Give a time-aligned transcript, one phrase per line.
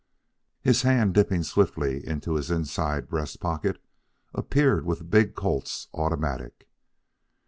[0.63, 3.79] His hand, dipping swiftly into his inside breast pocket,
[4.33, 6.67] appeared with the big Colt's automatic.